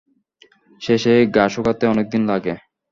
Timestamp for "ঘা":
1.35-1.45